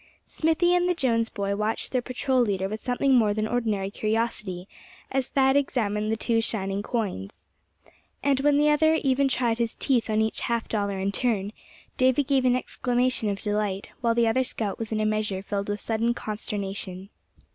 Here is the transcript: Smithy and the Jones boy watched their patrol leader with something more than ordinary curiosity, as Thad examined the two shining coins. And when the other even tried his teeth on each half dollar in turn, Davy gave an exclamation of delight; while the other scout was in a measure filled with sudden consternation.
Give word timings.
Smithy 0.25 0.73
and 0.73 0.89
the 0.89 0.95
Jones 0.95 1.29
boy 1.29 1.55
watched 1.55 1.91
their 1.91 2.01
patrol 2.01 2.41
leader 2.41 2.67
with 2.67 2.79
something 2.79 3.13
more 3.13 3.35
than 3.35 3.47
ordinary 3.47 3.91
curiosity, 3.91 4.67
as 5.11 5.27
Thad 5.27 5.55
examined 5.55 6.11
the 6.11 6.17
two 6.17 6.41
shining 6.41 6.81
coins. 6.81 7.47
And 8.23 8.39
when 8.39 8.57
the 8.57 8.71
other 8.71 8.95
even 8.95 9.27
tried 9.27 9.59
his 9.59 9.75
teeth 9.75 10.09
on 10.09 10.19
each 10.19 10.39
half 10.39 10.67
dollar 10.67 10.97
in 10.97 11.11
turn, 11.11 11.53
Davy 11.97 12.23
gave 12.23 12.45
an 12.45 12.55
exclamation 12.55 13.29
of 13.29 13.41
delight; 13.41 13.91
while 14.01 14.15
the 14.15 14.25
other 14.27 14.43
scout 14.43 14.79
was 14.79 14.91
in 14.91 14.99
a 14.99 15.05
measure 15.05 15.43
filled 15.43 15.69
with 15.69 15.79
sudden 15.79 16.15
consternation. 16.15 17.09